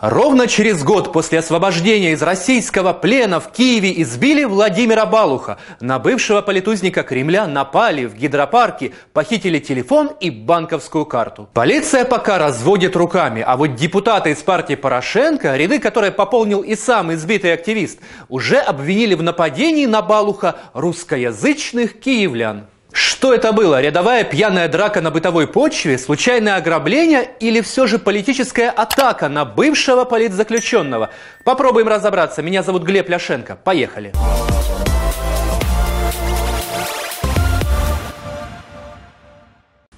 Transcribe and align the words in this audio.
Ровно 0.00 0.46
через 0.46 0.84
год 0.84 1.12
после 1.12 1.40
освобождения 1.40 2.12
из 2.12 2.22
российского 2.22 2.92
плена 2.92 3.40
в 3.40 3.50
Киеве 3.50 4.00
избили 4.02 4.44
Владимира 4.44 5.06
Балуха. 5.06 5.58
На 5.80 5.98
бывшего 5.98 6.40
политузника 6.40 7.02
Кремля 7.02 7.48
напали 7.48 8.04
в 8.04 8.14
гидропарке, 8.14 8.92
похитили 9.12 9.58
телефон 9.58 10.12
и 10.20 10.30
банковскую 10.30 11.04
карту. 11.04 11.48
Полиция 11.52 12.04
пока 12.04 12.38
разводит 12.38 12.94
руками, 12.94 13.42
а 13.44 13.56
вот 13.56 13.74
депутаты 13.74 14.30
из 14.30 14.40
партии 14.40 14.76
Порошенко, 14.76 15.56
ряды 15.56 15.80
которой 15.80 16.12
пополнил 16.12 16.60
и 16.60 16.76
сам 16.76 17.12
избитый 17.12 17.52
активист, 17.52 17.98
уже 18.28 18.58
обвинили 18.58 19.14
в 19.14 19.22
нападении 19.24 19.86
на 19.86 20.00
Балуха 20.00 20.58
русскоязычных 20.74 21.98
киевлян. 21.98 22.66
Что 22.92 23.34
это 23.34 23.52
было? 23.52 23.80
Рядовая 23.80 24.24
пьяная 24.24 24.68
драка 24.68 25.00
на 25.00 25.10
бытовой 25.10 25.46
почве, 25.46 25.98
случайное 25.98 26.56
ограбление 26.56 27.28
или 27.40 27.60
все 27.60 27.86
же 27.86 27.98
политическая 27.98 28.70
атака 28.70 29.28
на 29.28 29.44
бывшего 29.44 30.04
политзаключенного? 30.04 31.10
Попробуем 31.44 31.88
разобраться. 31.88 32.42
Меня 32.42 32.62
зовут 32.62 32.84
Глеб 32.84 33.08
Ляшенко. 33.08 33.56
Поехали. 33.56 34.12
Поехали. 34.12 34.57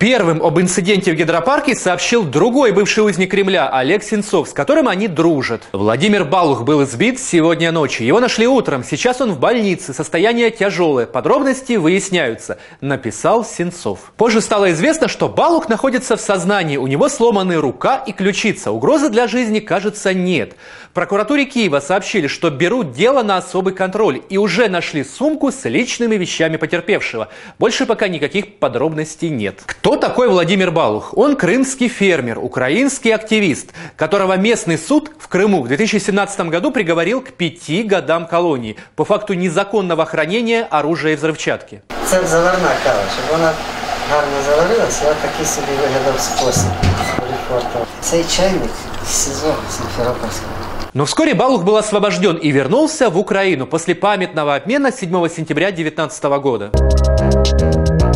Первым 0.01 0.43
об 0.43 0.59
инциденте 0.59 1.13
в 1.13 1.15
гидропарке 1.15 1.75
сообщил 1.75 2.25
другой 2.25 2.73
бывший 2.73 3.01
узник 3.01 3.33
Кремля 3.33 3.69
Олег 3.69 4.03
Сенцов, 4.03 4.49
с 4.49 4.55
которым 4.55 4.89
они 4.89 5.09
дружат. 5.09 5.65
Владимир 5.73 6.25
Балух 6.25 6.63
был 6.63 6.83
избит 6.85 7.21
сегодня 7.21 7.71
ночью. 7.71 8.07
Его 8.07 8.19
нашли 8.19 8.47
утром. 8.47 8.83
Сейчас 8.83 9.21
он 9.21 9.33
в 9.33 9.39
больнице. 9.39 9.93
Состояние 9.93 10.51
тяжелое. 10.51 11.05
Подробности 11.05 11.75
выясняются. 11.75 12.57
Написал 12.81 13.45
Сенцов. 13.45 14.15
Позже 14.17 14.41
стало 14.41 14.73
известно, 14.73 15.07
что 15.07 15.29
Балух 15.29 15.69
находится 15.69 16.17
в 16.17 16.23
сознании. 16.23 16.79
У 16.79 16.87
него 16.87 17.11
сломаны 17.11 17.57
рука 17.57 17.97
и 17.99 18.13
ключица. 18.13 18.71
Угрозы 18.73 19.11
для 19.11 19.29
жизни, 19.29 19.61
кажется, 19.61 20.15
нет. 20.15 20.55
В 20.91 20.95
прокуратуре 20.95 21.45
Киева 21.45 21.79
сообщили, 21.79 22.27
что 22.27 22.49
берут 22.49 22.93
дело 22.93 23.23
на 23.23 23.37
особый 23.37 23.75
контроль 23.75 24.23
и 24.31 24.39
уже 24.39 24.71
нашли 24.71 25.05
сумку 25.05 25.53
с 25.53 25.69
личными 25.69 26.17
вещами 26.17 26.57
потерпевшего. 26.57 27.29
Больше 27.59 27.85
пока 27.85 28.09
никаких 28.09 28.57
подробностей 28.57 29.29
нет. 29.29 29.63
Кто 29.67 29.90
кто 29.91 29.97
такой 29.97 30.29
Владимир 30.29 30.71
Балух? 30.71 31.15
Он 31.17 31.35
крымский 31.35 31.89
фермер, 31.89 32.39
украинский 32.39 33.13
активист, 33.13 33.73
которого 33.97 34.37
местный 34.37 34.79
суд 34.79 35.11
в 35.19 35.27
Крыму 35.27 35.63
в 35.63 35.67
2017 35.67 36.43
году 36.43 36.71
приговорил 36.71 37.21
к 37.21 37.33
пяти 37.33 37.83
годам 37.83 38.29
колонии 38.29 38.77
по 38.95 39.05
факту 39.05 39.35
незаконного 39.35 40.07
хранения 40.07 40.63
оружия 40.71 41.15
и 41.15 41.17
взрывчатки. 41.17 41.81
Це 42.07 42.25
заварна 42.27 42.69
кава, 42.85 43.03
щоб 43.15 43.39
вона 43.39 43.53
гарно 44.11 44.33
заварилась, 44.47 45.03
я 45.05 45.15
такий 45.15 45.47
собі 45.47 45.73
вигадав 45.81 46.21
спосіб. 46.21 46.71
Цей 48.01 48.25
чайник 48.37 48.71
з 49.07 49.29
Симферопольського. 49.77 50.53
Но 50.95 51.05
вскоре 51.05 51.35
Балух 51.35 51.65
был 51.65 51.77
освобожден 51.77 52.37
и 52.37 52.53
вернулся 52.53 53.11
в 53.11 53.19
Украину 53.19 53.67
после 53.67 53.95
памятного 53.97 54.55
обмена 54.55 54.93
7 54.93 55.29
сентября 55.29 55.73
2019 55.73 56.25
года. 56.25 58.10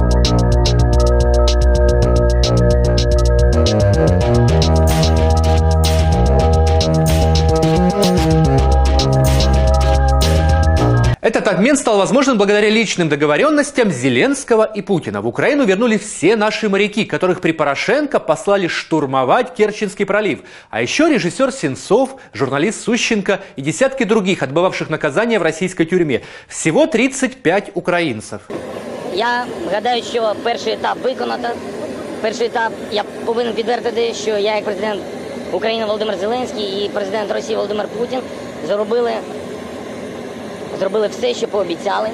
Этот 11.33 11.47
обмен 11.49 11.75
стал 11.75 11.97
возможен 11.97 12.37
благодаря 12.37 12.69
личным 12.69 13.09
договоренностям 13.09 13.91
Зеленского 13.91 14.63
и 14.63 14.81
Путина. 14.81 15.21
В 15.21 15.27
Украину 15.27 15.65
вернули 15.65 15.97
все 15.97 16.35
наши 16.35 16.69
моряки, 16.69 17.03
которых 17.03 17.41
при 17.41 17.51
Порошенко 17.51 18.19
послали 18.19 18.67
штурмовать 18.67 19.53
Керченский 19.53 20.05
пролив. 20.05 20.39
А 20.69 20.81
еще 20.81 21.09
режиссер 21.09 21.51
Сенцов, 21.51 22.15
журналист 22.33 22.81
Сущенко 22.81 23.41
и 23.57 23.61
десятки 23.61 24.05
других, 24.05 24.43
отбывавших 24.43 24.89
наказание 24.89 25.39
в 25.39 25.43
российской 25.43 25.85
тюрьме. 25.85 26.21
Всего 26.47 26.87
35 26.87 27.71
украинцев. 27.73 28.41
Я 29.13 29.45
гадаю, 29.71 30.03
що 30.03 30.35
перший 30.43 30.73
етап 30.73 30.97
виконано. 31.03 31.49
Перший 32.21 32.47
етап 32.47 32.71
я 32.91 33.03
повинен 33.25 33.53
підтвердити, 33.53 34.13
що 34.13 34.29
я 34.29 34.55
як 34.55 34.63
президент 34.63 35.01
України 35.51 35.85
Володимир 35.85 36.17
Зеленський 36.17 36.85
і 36.85 36.89
президент 36.89 37.31
Росії 37.31 37.55
Володимир 37.55 37.87
Путін 37.87 38.19
зробили 38.67 39.13
зробили 40.79 41.07
все, 41.07 41.33
що 41.33 41.47
пообіцяли, 41.47 42.09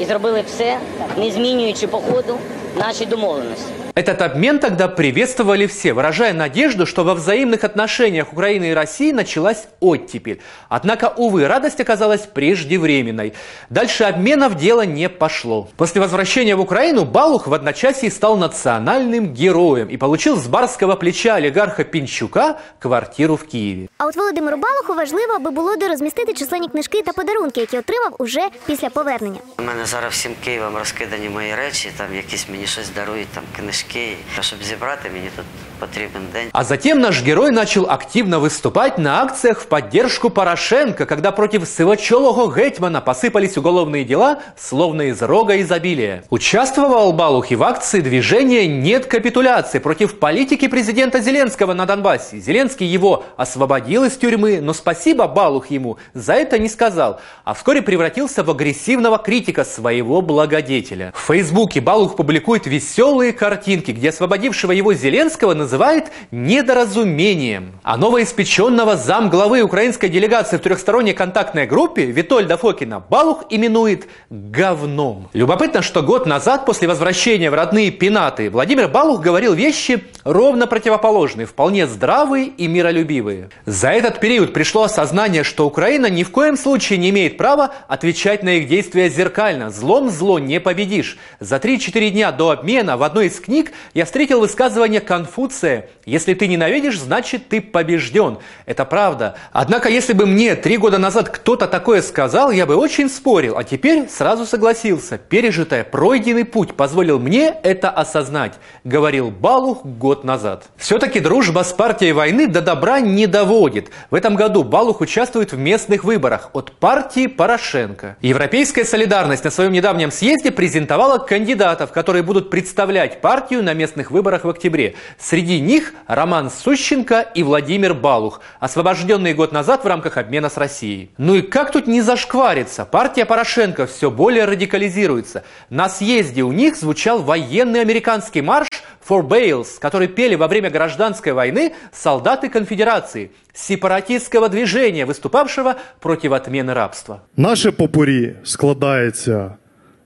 і 0.00 0.04
зробили 0.04 0.44
все, 0.46 0.78
не 1.18 1.30
змінюючи 1.30 1.86
по 1.86 1.98
ходу 1.98 2.38
наші 2.78 3.06
домовленості. 3.06 3.77
Этот 3.94 4.22
обмен 4.22 4.58
тогда 4.58 4.88
приветствовали 4.88 5.66
все, 5.66 5.92
выражая 5.92 6.32
надежду, 6.32 6.84
что 6.84 7.04
во 7.04 7.14
взаимных 7.14 7.62
отношениях 7.62 8.32
Украины 8.32 8.70
и 8.70 8.74
России 8.74 9.12
началась 9.12 9.68
оттепель. 9.78 10.40
Однако, 10.68 11.14
увы, 11.16 11.46
радость 11.46 11.80
оказалась 11.80 12.22
преждевременной. 12.22 13.34
Дальше 13.70 14.02
обменов 14.02 14.56
дело 14.56 14.84
не 14.84 15.08
пошло. 15.08 15.68
После 15.76 16.00
возвращения 16.00 16.56
в 16.56 16.60
Украину 16.60 17.04
Балух 17.04 17.46
в 17.46 17.54
одночасье 17.54 18.10
стал 18.10 18.36
национальным 18.36 19.32
героем 19.32 19.86
и 19.86 19.96
получил 19.96 20.36
с 20.38 20.48
барского 20.48 20.96
плеча 20.96 21.36
олигарха 21.36 21.84
Пінчука 21.84 22.58
квартиру 22.80 23.34
в 23.34 23.44
Києві. 23.44 23.88
А 23.98 24.06
от 24.06 24.16
Володимиру 24.16 24.56
Балуху 24.56 24.94
важливо, 24.94 25.32
аби 25.32 25.50
було 25.50 25.76
де 25.76 25.88
розмістити 25.88 26.34
численні 26.34 26.68
книжки 26.68 27.02
та 27.02 27.12
подарунки, 27.12 27.60
які 27.60 27.78
отримав 27.78 28.14
уже 28.18 28.40
після 28.66 28.90
повернення. 28.90 29.38
У 29.58 29.62
мене 29.62 29.86
зараз 29.86 30.12
всім 30.12 30.32
Києвом 30.44 30.76
розкидані 30.76 31.28
мої 31.28 31.54
речі, 31.54 31.90
там 31.96 32.14
якісь 32.16 32.48
мені 32.48 32.66
щось 32.66 32.90
дарують, 32.90 33.28
там 33.28 33.44
книжки 33.56 33.77
важкий. 33.78 34.16
Щоб 34.40 34.62
зібрати, 34.62 35.10
мені 35.12 35.28
тут 35.36 35.44
потрібен 35.78 36.22
день. 36.32 36.48
А 36.52 36.64
затем 36.64 37.00
наш 37.00 37.22
герой 37.22 37.50
начал 37.50 37.86
активно 37.90 38.40
выступать 38.40 38.98
на 38.98 39.22
акциях 39.22 39.60
в 39.60 39.66
поддержку 39.66 40.30
Порошенко, 40.30 41.06
когда 41.06 41.32
против 41.32 41.68
сивочолого 41.68 42.54
гетьмана 42.54 43.00
посыпались 43.00 43.58
уголовные 43.58 44.04
дела, 44.04 44.38
словно 44.56 45.02
из 45.02 45.22
рога 45.22 45.60
изобилия. 45.60 46.24
Участвовал 46.30 47.12
Балух 47.12 47.50
и 47.50 47.56
в 47.56 47.62
акции 47.62 48.00
движения 48.00 48.66
«Нет 48.66 49.06
капитуляции» 49.06 49.78
против 49.78 50.18
политики 50.18 50.68
президента 50.68 51.20
Зеленского 51.20 51.74
на 51.74 51.86
Донбассе. 51.86 52.38
Зеленский 52.38 52.86
его 52.86 53.24
освободил 53.36 54.04
из 54.04 54.16
тюрьмы, 54.16 54.60
но 54.60 54.72
спасибо 54.72 55.26
Балух 55.26 55.70
ему 55.70 55.98
за 56.14 56.34
это 56.34 56.58
не 56.58 56.68
сказал, 56.68 57.20
а 57.44 57.54
вскоре 57.54 57.82
превратился 57.82 58.42
в 58.42 58.50
агрессивного 58.50 59.18
критика 59.18 59.64
своего 59.64 60.20
благодетеля. 60.20 61.12
В 61.14 61.26
Фейсбуке 61.26 61.80
Балух 61.80 62.16
публикует 62.16 62.66
веселые 62.66 63.32
картины 63.32 63.67
картинки, 63.69 63.91
где 63.91 64.09
освободившего 64.09 64.71
его 64.71 64.95
Зеленского 64.95 65.53
называет 65.53 66.05
недоразумением. 66.31 67.73
А 67.83 67.97
новоиспеченного 67.97 68.97
замглавы 68.97 69.61
украинской 69.61 70.09
делегации 70.09 70.57
в 70.57 70.61
трехсторонней 70.61 71.13
контактной 71.13 71.67
группе 71.67 72.05
Витольда 72.05 72.57
Фокина 72.57 72.99
Балух 72.99 73.43
именует 73.51 74.07
говном. 74.31 75.29
Любопытно, 75.33 75.83
что 75.83 76.01
год 76.01 76.25
назад, 76.25 76.65
после 76.65 76.87
возвращения 76.87 77.51
в 77.51 77.53
родные 77.53 77.91
пенаты, 77.91 78.49
Владимир 78.49 78.87
Балух 78.87 79.21
говорил 79.21 79.53
вещи 79.53 80.03
ровно 80.23 80.65
противоположные, 80.65 81.45
вполне 81.45 81.85
здравые 81.85 82.47
и 82.47 82.67
миролюбивые. 82.67 83.49
За 83.67 83.89
этот 83.89 84.19
период 84.19 84.51
пришло 84.51 84.83
осознание, 84.83 85.43
что 85.43 85.67
Украина 85.67 86.07
ни 86.07 86.23
в 86.23 86.31
коем 86.31 86.57
случае 86.57 86.97
не 86.97 87.11
имеет 87.11 87.37
права 87.37 87.71
отвечать 87.87 88.41
на 88.41 88.55
их 88.55 88.67
действия 88.67 89.09
зеркально. 89.09 89.69
Злом 89.69 90.09
зло 90.09 90.39
не 90.39 90.59
победишь. 90.59 91.19
За 91.39 91.57
3-4 91.57 92.09
дня 92.09 92.31
до 92.31 92.49
обмена 92.49 92.97
в 92.97 93.03
одной 93.03 93.27
из 93.27 93.39
книг 93.59 93.73
я 93.93 94.05
встретил 94.05 94.39
высказывание 94.39 95.01
Конфуция 95.01 95.89
«Если 96.05 96.33
ты 96.33 96.47
ненавидишь, 96.47 96.99
значит 96.99 97.49
ты 97.49 97.61
побежден». 97.61 98.37
Это 98.65 98.85
правда. 98.85 99.35
Однако, 99.51 99.89
если 99.89 100.13
бы 100.13 100.25
мне 100.25 100.55
три 100.55 100.77
года 100.77 100.97
назад 100.97 101.29
кто-то 101.29 101.67
такое 101.67 102.01
сказал, 102.01 102.51
я 102.51 102.65
бы 102.65 102.75
очень 102.75 103.09
спорил, 103.09 103.57
а 103.57 103.63
теперь 103.63 104.07
сразу 104.09 104.45
согласился. 104.45 105.17
Пережитое, 105.17 105.83
пройденный 105.83 106.45
путь 106.45 106.75
позволил 106.75 107.19
мне 107.19 107.53
это 107.63 107.89
осознать, 107.89 108.53
говорил 108.83 109.31
Балух 109.31 109.85
год 109.85 110.23
назад. 110.23 110.65
Все-таки 110.77 111.19
дружба 111.19 111.63
с 111.63 111.73
партией 111.73 112.13
войны 112.13 112.47
до 112.47 112.61
добра 112.61 112.99
не 112.99 113.27
доводит. 113.27 113.89
В 114.09 114.15
этом 114.15 114.35
году 114.35 114.63
Балух 114.63 115.01
участвует 115.01 115.51
в 115.51 115.57
местных 115.57 116.03
выборах 116.03 116.49
от 116.53 116.71
партии 116.71 117.27
Порошенко. 117.27 118.17
Европейская 118.21 118.85
солидарность 118.85 119.43
на 119.43 119.51
своем 119.51 119.71
недавнем 119.71 120.11
съезде 120.11 120.51
презентовала 120.51 121.17
кандидатов, 121.17 121.91
которые 121.91 122.23
будут 122.23 122.49
представлять 122.49 123.21
партию 123.21 123.48
партию 123.48 123.62
на 123.62 123.72
местных 123.72 124.10
выборах 124.10 124.44
в 124.44 124.50
октябре. 124.50 124.96
Среди 125.18 125.58
них 125.58 125.94
Роман 126.06 126.50
Сущенко 126.50 127.20
и 127.22 127.42
Владимир 127.42 127.94
Балух, 127.94 128.42
освобожденные 128.60 129.32
год 129.32 129.50
назад 129.50 129.82
в 129.82 129.86
рамках 129.86 130.18
обмена 130.18 130.50
с 130.50 130.58
Россией. 130.58 131.10
Ну 131.16 131.34
и 131.34 131.40
как 131.40 131.72
тут 131.72 131.86
не 131.86 132.02
зашквариться? 132.02 132.84
Партия 132.84 133.24
Порошенко 133.24 133.86
все 133.86 134.10
более 134.10 134.44
радикализируется. 134.44 135.42
На 135.70 135.88
съезде 135.88 136.42
у 136.42 136.52
них 136.52 136.76
звучал 136.76 137.22
военный 137.22 137.80
американский 137.80 138.42
марш 138.42 138.68
For 139.08 139.26
Bales, 139.26 139.68
который 139.80 140.08
пели 140.08 140.34
во 140.34 140.46
время 140.46 140.68
гражданской 140.68 141.32
войны 141.32 141.72
солдаты 141.92 142.50
конфедерации, 142.50 143.30
сепаратистского 143.54 144.50
движения, 144.50 145.06
выступавшего 145.06 145.76
против 145.98 146.32
отмены 146.32 146.74
рабства. 146.74 147.22
Наше 147.36 147.70
попурі 147.70 148.34
складається 148.44 149.54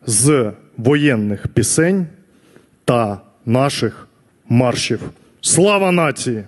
з 0.06 0.52
воєнних 0.76 1.48
пісень 1.48 2.06
та 2.88 3.20
наших 3.46 4.08
маршів. 4.48 5.00
Слава 5.40 5.92
нації! 5.92 6.44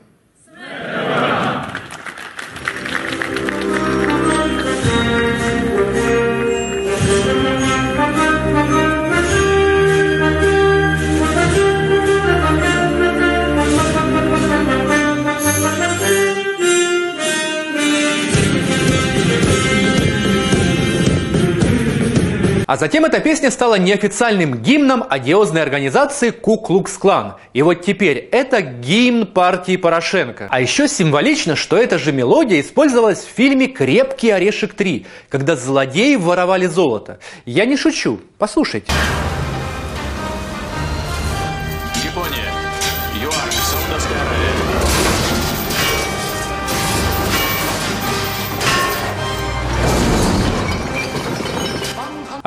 А 22.66 22.78
затем 22.78 23.06
эта 23.06 23.20
песня 23.20 23.52
стала 23.52 23.76
неофициальным 23.76 24.58
гимном 24.58 25.04
одиозной 25.08 25.62
организации 25.62 26.32
Ку-Клукс-Клан. 26.32 27.36
И 27.54 27.62
вот 27.62 27.84
теперь 27.86 28.18
это 28.32 28.62
гимн 28.62 29.28
партии 29.28 29.78
Порошенко. 29.78 30.48
А 30.50 30.62
еще 30.62 30.88
символично, 30.88 31.56
что 31.56 31.78
эта 31.78 32.00
же 32.00 32.12
мелодия 32.12 32.60
использовалась 32.60 33.20
в 33.20 33.30
фильме 33.30 33.68
«Крепкий 33.68 34.32
орешек 34.32 34.74
3», 34.74 35.06
когда 35.30 35.56
злодеи 35.56 36.16
воровали 36.16 36.66
золото. 36.66 37.20
Я 37.46 37.66
не 37.66 37.78
шучу, 37.78 38.20
послушайте. 38.40 38.92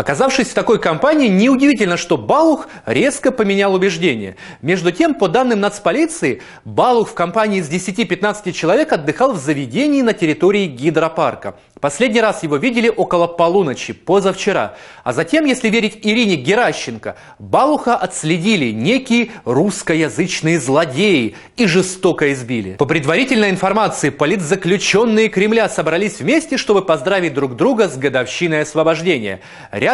Оказавшись 0.08 0.48
в 0.48 0.54
такой 0.54 0.80
компании, 0.80 1.28
неудивительно, 1.28 1.98
что 1.98 2.16
Балух 2.16 2.68
резко 2.86 3.30
поменял 3.30 3.74
убеждения. 3.74 4.36
Между 4.62 4.90
тем, 4.90 5.14
по 5.14 5.28
данным 5.28 5.60
нацполиции, 5.60 6.40
Балух 6.64 7.10
в 7.10 7.12
компании 7.12 7.58
из 7.58 7.68
10-15 7.68 8.52
человек 8.52 8.90
отдыхал 8.90 9.34
в 9.34 9.38
заведении 9.38 10.00
на 10.00 10.14
территории 10.14 10.64
гидропарка. 10.64 11.56
Последний 11.78 12.22
раз 12.22 12.42
его 12.42 12.56
видели 12.56 12.88
около 12.88 13.26
полуночи, 13.26 13.92
позавчера. 13.92 14.76
А 15.04 15.12
затем, 15.12 15.44
если 15.44 15.68
верить 15.68 15.98
Ирине 16.02 16.36
Геращенко, 16.36 17.16
Балуха 17.38 17.94
отследили 17.94 18.72
некие 18.72 19.28
русскоязычные 19.44 20.58
злодеи 20.58 21.36
и 21.56 21.66
жестоко 21.66 22.32
избили. 22.32 22.76
По 22.76 22.86
предварительной 22.86 23.50
информации, 23.50 24.08
политзаключенные 24.08 25.28
Кремля 25.28 25.68
собрались 25.68 26.18
вместе, 26.18 26.56
чтобы 26.56 26.82
поздравить 26.82 27.34
друг 27.34 27.54
друга 27.54 27.88
с 27.88 27.96
годовщиной 27.96 28.62
освобождения. 28.62 29.40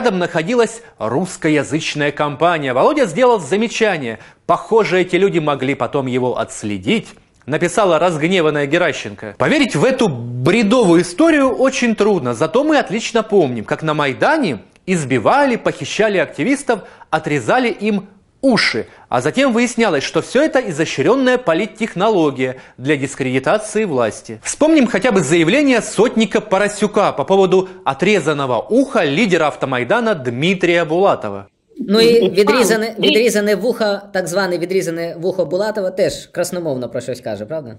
Рядом 0.05 0.19
находилась 0.19 0.83
русскоязычная 0.99 2.13
компания. 2.13 2.75
Володя 2.75 3.07
сделал 3.07 3.41
замечание. 3.41 4.19
Похоже, 4.45 5.01
эти 5.01 5.17
люди 5.17 5.39
могли 5.39 5.75
потом 5.75 6.05
его 6.05 6.39
отследить 6.39 7.09
написала 7.47 7.99
разгневанная 7.99 8.67
Геращенко. 8.67 9.37
Поверить 9.39 9.75
в 9.75 9.83
эту 9.83 10.09
бредовую 10.09 11.01
историю 11.01 11.55
очень 11.55 11.95
трудно, 11.95 12.35
зато 12.35 12.65
мы 12.65 12.79
отлично 12.79 13.23
помним, 13.23 13.65
как 13.65 13.83
на 13.83 13.95
Майдане 13.95 14.61
избивали, 14.85 15.57
похищали 15.57 16.19
активистов, 16.19 16.81
отрезали 17.09 17.69
им 17.69 18.09
уши, 18.44 18.86
а 19.10 19.22
затем 19.22 19.52
выяснялось, 19.52 20.04
что 20.04 20.22
все 20.22 20.44
это 20.44 20.60
изощренная 20.70 21.38
политтехнология 21.38 22.56
для 22.78 22.96
дискредитации 22.96 23.86
власти. 23.86 24.40
Вспомним 24.44 24.88
хотя 24.88 25.12
бы 25.12 25.22
заявление 25.22 25.82
сотника 25.82 26.42
Поросюка 26.42 27.12
по 27.12 27.26
поводу 27.26 27.68
отрезанного 27.86 28.60
уха 28.70 29.04
лидера 29.04 29.48
автомайдана 29.48 30.16
Дмитрия 30.16 30.86
Булатова. 30.86 31.48
Ну 31.80 32.02
і 32.02 32.30
відрізане, 32.30 32.96
відрізане 33.00 33.56
вухо, 33.56 33.86
так 34.14 34.28
зване 34.28 34.58
відрізане 34.58 35.16
вухо 35.20 35.46
Булатова 35.46 35.92
теж 35.92 36.26
красномовно 36.28 36.90
про 36.90 37.02
щось 37.02 37.22
каже, 37.22 37.46
правда? 37.46 37.78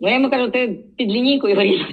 Ну 0.00 0.08
я 0.08 0.14
йому 0.14 0.30
кажу, 0.30 0.50
ти 0.50 0.78
під 0.96 1.08
лінійкою 1.10 1.56
горів. 1.56 1.86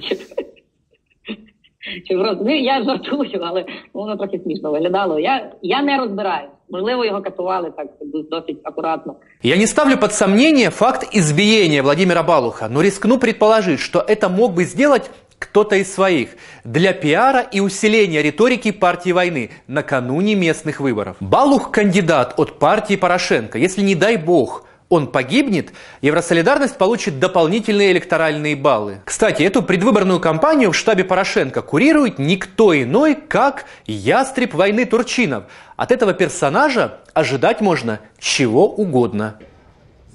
Чи, 1.84 2.00
чи 2.08 2.14
просто, 2.14 2.44
ну, 2.44 2.56
я 2.56 2.82
жартую, 2.84 3.40
але 3.42 3.64
воно 3.92 4.16
трохи 4.16 4.38
смішно 4.38 4.70
виглядало. 4.70 5.18
Я, 5.18 5.52
я 5.62 5.82
не 5.82 5.98
розбираюсь. 5.98 6.50
Можливо, 6.69 7.05
його 7.05 7.21
катували 7.21 7.71
так 7.77 7.87
досить 8.29 8.59
акуратно. 8.63 9.15
Я 9.43 9.57
не 9.57 9.67
ставлю 9.67 9.97
под 9.97 10.13
сомнение 10.13 10.69
факт 10.69 11.07
избиения 11.15 11.83
Владимира 11.83 12.23
Балуха, 12.23 12.69
но 12.69 12.81
рискну 12.81 13.17
предположить, 13.17 13.79
что 13.79 14.03
это 14.07 14.29
мог 14.29 14.53
бы 14.53 14.65
сделать 14.65 15.09
кто-то 15.39 15.75
из 15.75 15.93
своих 15.93 16.29
для 16.63 16.93
пиара 16.93 17.39
и 17.39 17.59
усиления 17.61 18.21
риторики 18.21 18.71
партии 18.71 19.11
войны 19.11 19.49
накануне 19.67 20.35
местных 20.35 20.79
выборов. 20.79 21.15
Балух 21.19 21.71
кандидат 21.71 22.33
от 22.37 22.59
партии 22.59 22.97
Порошенко. 22.97 23.57
Если 23.57 23.81
не 23.81 23.95
дай 23.95 24.17
бог 24.17 24.65
он 24.88 25.06
погибнет, 25.08 25.72
Евросолидарность 26.02 26.76
получит 26.76 27.18
дополнительные 27.18 27.92
электоральные 27.92 28.54
баллы. 28.54 29.00
Кстати, 29.04 29.42
эту 29.42 29.62
предвыборную 29.62 30.20
кампанию 30.20 30.70
в 30.70 30.76
штабе 30.76 31.04
Порошенко 31.04 31.62
курирует 31.62 32.18
никто 32.18 32.80
иной, 32.80 33.14
как 33.14 33.64
ястреб 33.86 34.54
войны 34.54 34.84
Турчинов. 34.84 35.44
От 35.76 35.90
этого 35.90 36.12
персонажа 36.12 36.98
ожидать 37.12 37.60
можно 37.60 38.00
чего 38.18 38.68
угодно. 38.68 39.34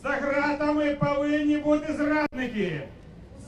За 0.03 0.09
гратами 0.09 0.95
повинні 0.99 1.57
бути 1.57 1.93
зрадники. 1.93 2.81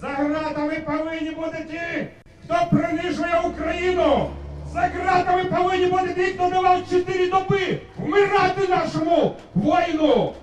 За 0.01 0.07
гратами 0.07 0.83
повинні 0.85 1.31
бути 1.31 1.65
ті, 1.71 2.07
хто 2.45 2.77
принижує 2.77 3.41
Україну. 3.45 4.29
За 4.73 4.79
гратами 4.79 5.45
повинні 5.45 5.85
бути 5.85 6.13
ті, 6.15 6.21
хто 6.21 6.49
давав 6.49 6.79
чотири 6.89 7.27
доби 7.29 7.79
вмирати 7.97 8.67
нашому 8.67 9.35
воїну. 9.55 10.33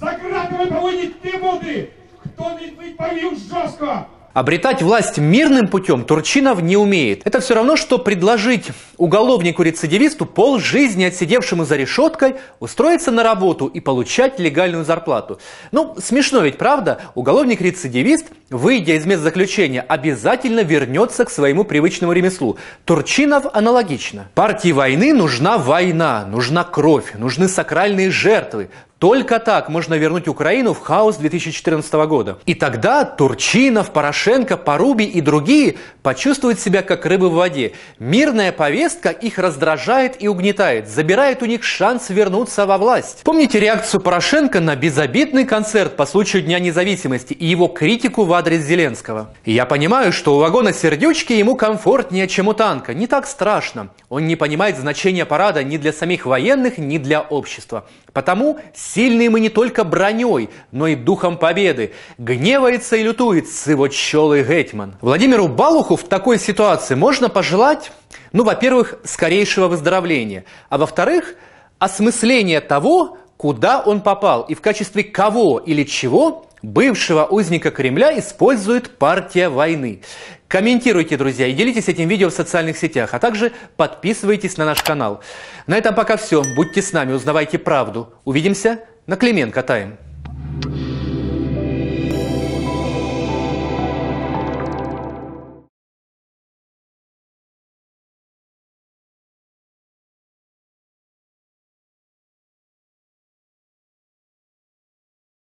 За 0.00 0.06
гратами 0.06 0.66
повинні 0.66 1.06
ті 1.06 1.36
бути, 1.38 1.88
хто 2.24 2.44
не 2.60 2.86
відповів 2.86 3.32
жорстко. 3.50 4.06
Обретать 4.38 4.82
власть 4.82 5.18
мирным 5.18 5.66
путем 5.66 6.04
Турчинов 6.04 6.62
не 6.62 6.76
умеет. 6.76 7.26
Это 7.26 7.40
все 7.40 7.54
равно, 7.54 7.74
что 7.74 7.98
предложить 7.98 8.68
уголовнику-рецидивисту 8.96 10.26
полжизни 10.26 11.02
отсидевшему 11.02 11.64
за 11.64 11.74
решеткой 11.74 12.36
устроиться 12.60 13.10
на 13.10 13.24
работу 13.24 13.66
и 13.66 13.80
получать 13.80 14.38
легальную 14.38 14.84
зарплату. 14.84 15.40
Ну, 15.72 15.96
смешно 15.98 16.42
ведь, 16.42 16.56
правда? 16.56 17.00
Уголовник-рецидивист, 17.16 18.26
выйдя 18.50 18.92
из 18.92 19.06
мест 19.06 19.24
заключения, 19.24 19.80
обязательно 19.80 20.60
вернется 20.60 21.24
к 21.24 21.30
своему 21.30 21.64
привычному 21.64 22.12
ремеслу. 22.12 22.58
Турчинов 22.84 23.44
аналогично. 23.52 24.28
Партии 24.36 24.70
войны 24.70 25.14
нужна 25.14 25.58
война, 25.58 26.26
нужна 26.26 26.62
кровь, 26.62 27.14
нужны 27.14 27.48
сакральные 27.48 28.12
жертвы. 28.12 28.68
только 29.03 29.39
так 29.39 29.67
можно 29.67 29.95
вернуть 29.95 30.29
Украину 30.29 30.73
в 30.73 30.79
хаос 30.79 31.17
2014 31.17 31.93
года. 32.07 32.37
И 32.45 32.55
тогда 32.55 33.03
Турчинов, 33.03 33.91
Порошенко, 33.91 34.55
Поруби 34.55 35.03
и 35.03 35.19
другие 35.19 35.75
почувствуют 36.03 36.61
себя 36.61 36.83
как 36.83 37.05
рыбы 37.05 37.27
в 37.27 37.33
воде. 37.33 37.73
Мирная 37.99 38.53
повестка 38.53 39.09
их 39.09 39.39
раздражает 39.39 40.23
и 40.23 40.29
угнетает, 40.29 40.87
забирает 40.87 41.41
у 41.41 41.45
них 41.45 41.65
шанс 41.65 42.11
вернуться 42.11 42.65
во 42.65 42.77
власть. 42.77 43.23
Помните 43.25 43.59
реакцию 43.59 43.99
Порошенко 43.99 44.61
на 44.61 44.77
безобидный 44.77 45.43
концерт 45.43 45.97
по 45.97 46.05
случаю 46.05 46.41
Дня 46.41 46.59
независимости 46.59 47.33
и 47.33 47.45
его 47.45 47.67
критику 47.67 48.23
в 48.23 48.31
адрес 48.31 48.63
Зеленского? 48.63 49.33
Я 49.43 49.65
понимаю, 49.65 50.13
что 50.13 50.37
у 50.37 50.39
вагона 50.39 50.71
сердючки 50.71 51.33
ему 51.33 51.57
комфортнее, 51.57 52.29
чем 52.29 52.47
у 52.47 52.53
танка. 52.53 52.93
Не 52.93 53.07
так 53.07 53.27
страшно. 53.27 53.89
Он 54.07 54.27
не 54.27 54.37
понимает 54.37 54.77
значения 54.77 55.25
парада 55.25 55.61
ни 55.61 55.75
для 55.75 55.91
самих 55.91 56.25
военных, 56.25 56.77
ни 56.77 56.97
для 56.97 57.19
общества. 57.19 57.85
Потому 58.13 58.59
сильные 58.93 59.29
мы 59.29 59.39
не 59.39 59.49
только 59.49 59.83
броней, 59.83 60.49
но 60.71 60.87
и 60.87 60.95
духом 60.95 61.37
победы. 61.37 61.93
Гневается 62.17 62.95
и 62.95 63.03
лютует 63.03 63.47
сывочелый 63.47 64.43
гетьман. 64.43 64.95
Владимиру 65.01 65.47
Балуху 65.47 65.95
в 65.95 66.03
такой 66.03 66.39
ситуации 66.39 66.95
можно 66.95 67.29
пожелать, 67.29 67.91
ну, 68.31 68.43
во-первых, 68.43 68.95
скорейшего 69.03 69.67
выздоровления, 69.67 70.45
а 70.69 70.77
во-вторых, 70.77 71.35
осмысления 71.79 72.61
того, 72.61 73.17
куда 73.37 73.81
он 73.81 74.01
попал 74.01 74.43
и 74.43 74.53
в 74.53 74.61
качестве 74.61 75.03
кого 75.03 75.59
или 75.59 75.83
чего 75.83 76.45
бывшего 76.63 77.25
узника 77.25 77.69
Кремля 77.69 78.17
использует 78.17 78.97
партия 78.97 79.49
войны. 79.49 80.01
Комментируйте, 80.47 81.17
друзья, 81.17 81.45
и 81.45 81.53
делитесь 81.53 81.89
этим 81.89 82.07
видео 82.07 82.29
в 82.29 82.33
социальных 82.33 82.77
сетях, 82.77 83.13
а 83.13 83.19
также 83.19 83.51
подписывайтесь 83.75 84.57
на 84.57 84.65
наш 84.65 84.81
канал. 84.81 85.21
На 85.67 85.77
этом 85.77 85.93
пока 85.93 86.17
все. 86.17 86.41
Будьте 86.55 86.81
с 86.81 86.93
нами, 86.93 87.13
узнавайте 87.13 87.59
правду. 87.59 88.13
Увидимся 88.23 88.79
на 89.05 89.17
Клименко 89.17 89.61
Тайм. 89.61 89.97